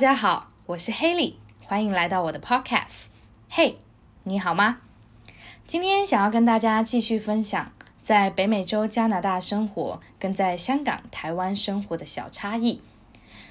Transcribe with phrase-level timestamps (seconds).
[0.00, 3.08] 大家好，我是 Haley，欢迎来到我的 Podcast。
[3.50, 3.76] 嘿，
[4.22, 4.78] 你好吗？
[5.66, 12.80] 今天想要跟大家继续分享在北美洲加拿大生活跟在香港、台湾生活的小差异。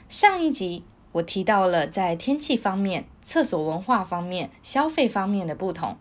[0.07, 5.97] 上一集我提到了在天气方面、厕所文化方面、消费方面的不同。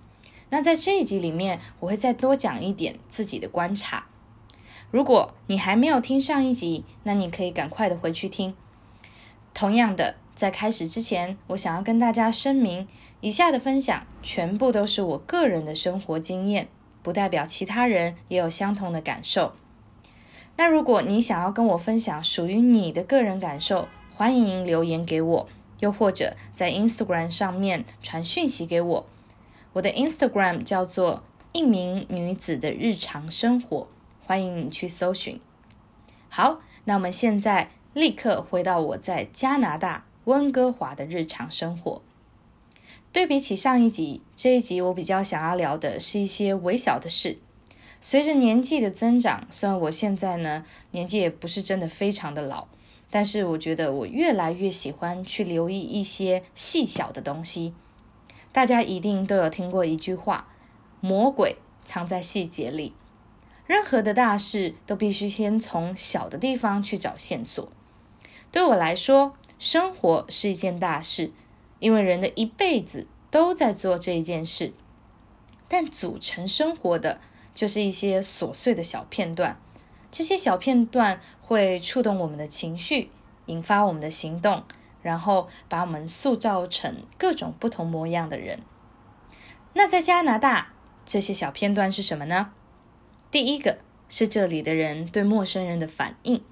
[0.48, 4.06] 那在这一集里面，我会再多讲一点自己的观察。
[4.91, 8.56] 如果你还没有听上一集，那你可以赶快的回去听。
[9.53, 12.87] 同样的，在开始之前，我想要跟大家声明，
[13.20, 16.69] 以下的分享全部都是我个人的生活经验，
[17.02, 19.55] 不代表其他人也有相同的感受。
[20.55, 25.48] 那如果你想要跟我分享属于你的个人感受，欢迎留言给我，
[25.80, 29.06] 又或者在 Instagram 上面传讯息给我。
[29.72, 33.89] 我的 Instagram 叫做一名女子的日常生活，
[34.25, 35.41] 欢迎你去搜寻。
[36.28, 37.70] 好，那我们现在。
[37.94, 42.03] 立刻回到我在加拿大温哥华的日常生活。
[43.12, 47.39] 对比起上一集，这一集我比较想要聊的是一些微小的事。
[47.98, 52.67] 随着年纪的增长，虽然我现在呢年纪也不是真的非常的老，
[53.09, 57.73] 但是我觉得我越来越喜欢去留意一些细小的东西。
[58.53, 60.49] 大家一定都有听过一句话
[61.01, 61.56] ：“魔鬼
[61.87, 62.93] 藏在细节里。”
[63.67, 67.73] 任何的大事都必须先从小的地方去找线索。
[68.53, 71.33] 对我来说，生活是一件大事，
[71.81, 74.73] 因为人的一辈子都在做这一件事。
[75.67, 77.20] 但组成生活的
[77.55, 79.61] 就是一些琐碎的小片段，
[80.11, 83.11] 这些小片段会触动我们的情绪，
[83.47, 84.62] 引发我们的行动，
[85.03, 88.61] 然后把我们塑造成各种不同模样的人。
[89.75, 90.72] 那在加拿大，
[91.05, 92.53] 这些小片段是什么呢？
[93.31, 93.78] 第一个
[94.09, 96.43] 是这里的人对陌生人的反应。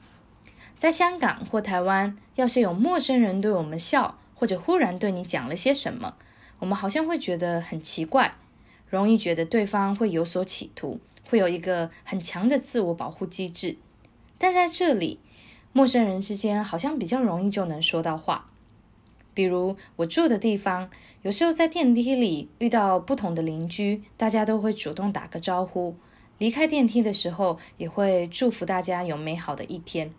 [0.76, 6.14] 在香港或台湾，要是有陌生人对我们笑，或者忽然对你讲了些什么，
[6.58, 8.34] 我们好像会觉得很奇怪，
[8.90, 11.00] 容易觉得对方会有所企图，
[11.30, 13.78] 会有一个很强的自我保护机制。
[14.36, 15.18] 但在这里，
[15.72, 18.50] 陌生人之间好像比较容易就能说到话。
[19.32, 20.90] 比如我住的地方，
[21.22, 25.96] 有时候在电梯里遇到不同的邻居，大家都会主动打个招呼，
[26.36, 30.12] 离开电梯的时候也会祝福大家有美好的一天。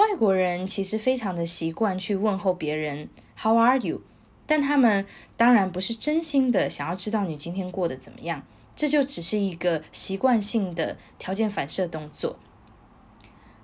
[0.00, 4.00] 外国人其实非常的习惯去问候别人 “How are you”，
[4.46, 5.04] 但他们
[5.36, 8.42] 当然不是真心的想要知道你今天过得怎么样，
[8.74, 12.38] 这就只是一个习惯性的条件反射动作。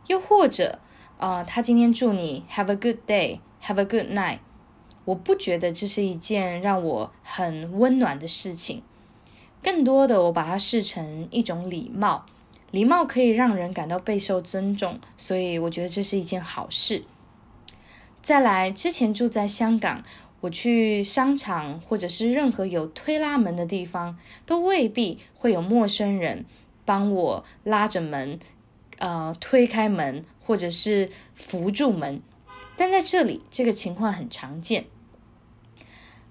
[0.09, 0.79] 又或者，
[1.17, 4.41] 呃，他今天祝你 “Have a good day”，“Have a good night”，
[5.07, 8.83] 我不觉得这是一件让我很温暖的事情，
[9.63, 12.27] 更多的我把它视成一种礼貌。
[12.77, 17.05] 礼貌可以让人感到备受尊重，所以我觉得这是一件好事。
[18.21, 20.03] 再来，之前住在香港，
[20.43, 26.45] 我去商场或者是任何有推拉门的地方，都未必会有陌生人
[26.85, 28.39] 帮我拉着门，
[28.99, 32.21] 呃，推开门或者是扶住门。
[32.77, 34.85] 但在这里，这个情况很常见。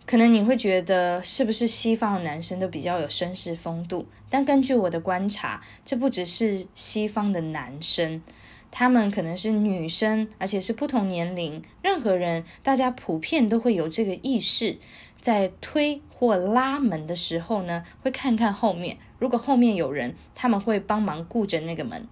[0.05, 4.05] 可能你会觉得是不是西方的男生都比较有绅士风度？
[4.29, 8.21] 但根据我的观察，这不只是西方的男生，
[8.69, 14.77] 他们可能是女生，而且是不同年龄，任何人，大家普遍都会有这个意识，
[15.19, 22.07] 在推或拉门的时候呢，会看看后面，如果后面有人，他们会帮忙顾着那个门。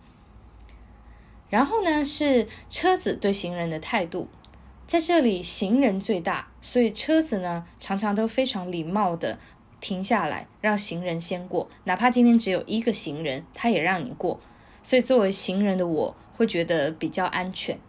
[1.52, 4.28] 然后呢，是车子对行人的态度。
[4.86, 9.40] 在这里，行人最大，所以车子呢常常都非常礼貌的
[9.80, 14.40] 停下来，让行人先过，哪怕今天只有一个行人，他也让你过。
[14.84, 17.80] 所以作为行人的我，会觉得比较安全。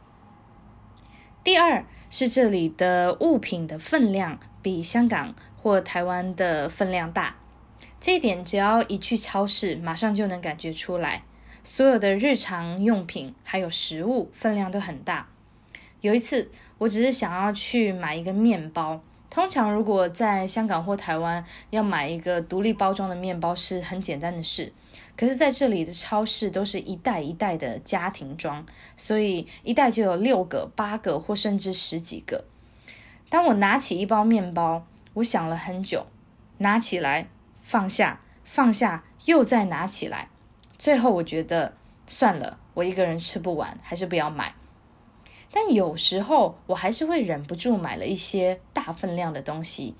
[1.43, 7.37] 第二是这里的物品的分量比香港或台湾的分量大，
[8.00, 11.25] 这一点只要一去超市，马上就能感觉出来，
[11.62, 15.29] 所有的日常用品还有食物分量都很大。
[16.00, 16.50] 有一次。
[16.79, 19.00] 我只是想要去买一个面包。
[19.31, 24.73] 通常，如果在香港或台湾要买一个独立包装的面包是很简单的事，
[25.17, 28.65] 可是在这里的超市都是一袋一袋的家庭装，
[28.97, 32.44] 所以一袋就有六个、八个或甚至十几个。
[33.29, 36.06] 当我拿起一包面包，我想了很久，
[36.59, 37.26] 拿起来
[37.61, 40.29] 放下，放下又再拿起来，
[40.79, 41.75] 最后我觉得
[42.06, 44.55] 算了，我一个人吃不完，还是不要买。
[45.56, 49.95] 但有时候我还是会忍不住买了一些大分量的东西，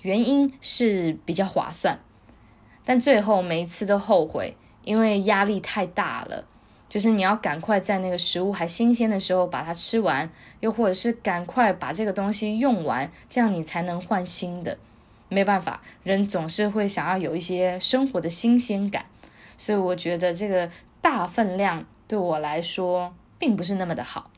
[0.00, 1.98] 原因是比较划算。
[2.86, 6.46] 但最后每一次都后悔，因为压力太大了。
[6.88, 10.30] 就是你要赶快在那个食物还新鲜的时候把它吃完，
[10.60, 14.78] 又或者是赶快把这个东西用完，这样你才能换新的。
[15.28, 19.04] 没办法，人总是会想要有一些生活的新鲜感，
[19.58, 20.70] 所以我觉得这个
[21.02, 24.30] 大分量对我来说并不是那么的好。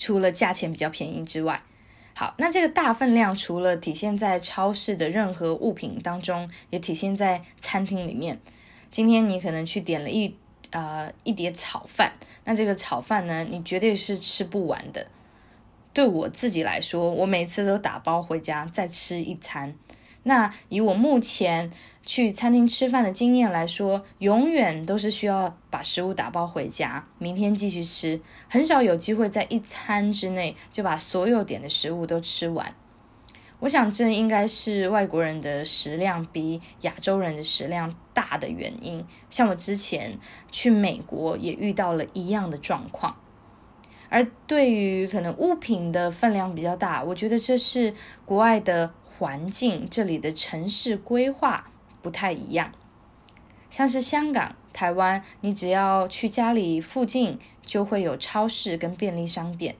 [0.00, 1.62] 除了价钱比较便宜之外，
[2.14, 8.40] 好，那这个大分量除了体现在超市的任何物品当中，也体现在餐厅里面。
[8.90, 10.34] 今天你可能去点了一。
[10.72, 12.12] 呃，一碟炒饭，
[12.44, 15.04] 那这个炒饭呢，你绝对是吃不完的。
[15.92, 19.74] 对我自己来说，我每次都打包回家再吃一餐。
[20.22, 21.70] 那以我目前
[22.04, 32.74] 去餐厅吃饭的经验来说，永远都是需要把食物打包回家，明天继续吃，很少有机会在一餐之内就把所有点的食物都吃完。
[33.60, 39.04] 我想这应该是外国人的食量比亚洲人的食量大的原因。
[39.28, 40.18] 像我之前
[40.50, 43.16] 去美国也遇到了一样的状况。
[44.08, 47.94] 而对于可能物品的分量比较大，我觉得这是
[48.24, 51.70] 国外的环境，这里的城市规划
[52.00, 52.72] 不太一样。
[53.68, 59.76] 像是香港、台湾，你只要去家里附近就会有超市跟便利商店，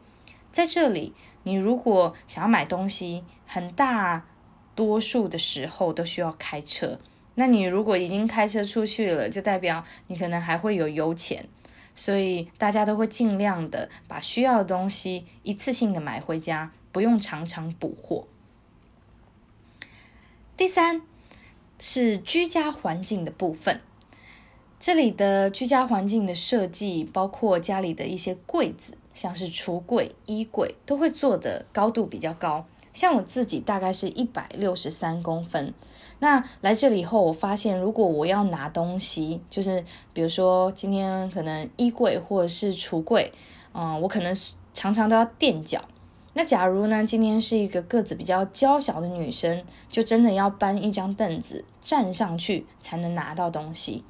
[0.53, 1.15] 在这里。
[1.45, 4.27] 你如果想要买东西，很大
[4.75, 7.01] 多数的时候都需要开车。
[7.37, 11.49] 那你如果已经开车出去了，就代表你可能还会有油钱，
[11.95, 18.27] 所以大家都会尽量的把需要的东西一次性的买回家，不用常常补货。
[20.61, 21.01] 第三
[21.79, 23.81] 是居家环境的部分，
[24.79, 28.99] 这里的居家环境的设计包括家里的一些柜子。
[29.15, 35.73] 像是橱柜、衣柜都会做的高度比较高，像我自己大概是一百六十三公分。
[36.19, 43.33] 那来这里以后，我发现如果我要拿东西，就是比如说今天可能衣柜或者是橱柜，
[43.73, 44.37] 嗯，我可能
[44.75, 45.81] 常常都要垫脚。
[46.33, 54.05] 那假如呢，今天是一个个子比较娇小的女生，就真的要搬一张凳子站上去才能拿到东西。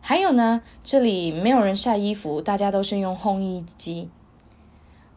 [0.00, 4.08] 还有呢，这里没有人晒衣服，大家都是用烘衣机。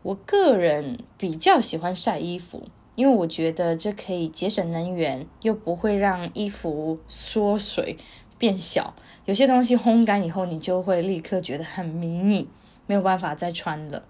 [0.04, 2.64] 我个人比较喜欢晒衣服，
[2.96, 7.98] 因为我觉得这可以节省能源，又不会让衣服缩水
[8.38, 8.94] 变小。
[9.26, 12.48] 有些东西烘干以后，你就会立刻觉得很迷你，
[12.86, 14.04] 没有办法再穿了。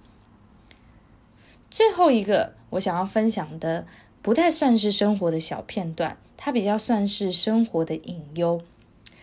[1.70, 3.86] 最后一个我想要分享的，
[4.22, 8.62] 不太算是生活的小片段，它比较算是生活的隐忧。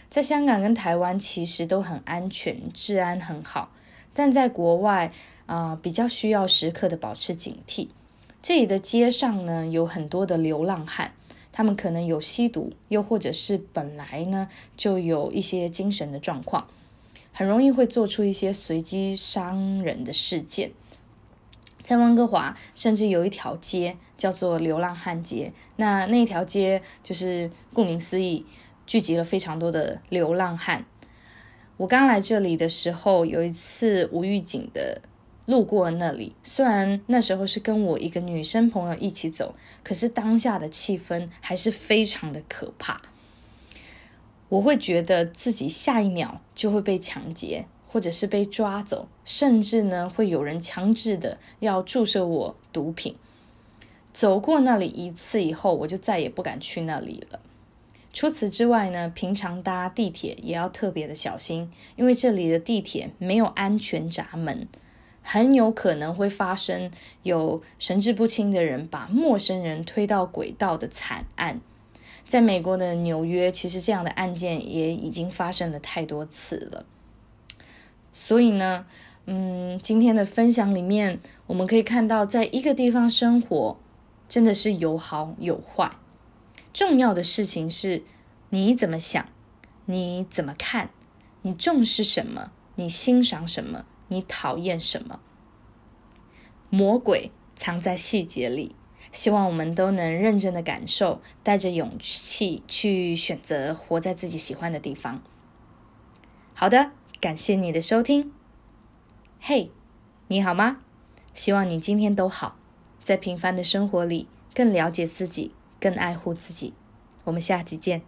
[0.09, 3.73] 在香港跟台湾其实都很安全，治安很好，
[4.15, 5.13] 但在国外
[5.47, 7.89] 啊，比较需要时刻的保持警惕。
[8.41, 11.13] 这里的街上呢，有很多的流浪汉，
[11.51, 16.69] 他们可能有吸毒，又或者是本来呢就有一些精神的状况，
[17.33, 20.71] 很容易会做出一些随机伤人的事件。
[21.85, 28.45] 在温哥华，甚至有一条街叫做流浪汉街，那那条街就是顾名思义。
[28.87, 30.85] 聚集了非常多的流浪汉。
[31.79, 35.01] 我刚来这里的时候，有一次无预警的
[35.47, 43.01] 路过那里，虽然那时候是跟我一个女生朋友一起走，可是当下的气氛还是非常的可怕。
[44.51, 47.65] 我会觉得自己下一秒就会被抢劫，
[47.95, 53.15] 或者是被抓走，甚至呢会有人强制的要注射我毒品。
[54.13, 57.39] 走过那里一次以后，我就再也不敢去那里了。
[58.13, 64.67] 除此之外呢，平常搭地铁也要特别的小心，因为这里的地铁没有安全闸门，
[65.23, 66.91] 很有可能会发生
[67.23, 71.61] 有神志不清的人把陌生人推到轨道的惨案。
[72.27, 76.85] 在美国的纽约，其实这样的案件也已经发生了太多次了。
[78.17, 78.87] 所以呢，
[79.27, 81.19] 嗯，今天的分享里面，
[81.49, 83.77] 我们可以看到，在一个地方生活，
[84.29, 85.91] 真的是有好有坏。
[86.73, 88.05] 重要的事情是，
[88.51, 89.27] 你怎么想，
[89.87, 90.91] 你怎么看，
[91.43, 95.19] 你重视什么，你欣赏什么，你讨厌什么。
[96.71, 98.77] 魔鬼藏在细节里，
[99.11, 105.21] 希望我们都能认真的感受，带着勇气去选择活在自己喜欢的地方。
[106.55, 106.93] 好的，
[107.25, 108.31] 感谢你的收听。
[109.41, 109.71] 嘿，
[110.29, 110.83] 你好吗？
[111.33, 112.59] 希望你今天都好，
[113.03, 115.55] 在平凡的生活里更了解自己。
[115.81, 116.75] 更爱护自己，
[117.25, 118.03] 我们下集见。